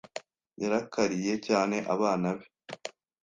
[0.61, 2.45] Yarakariye cyane abana be.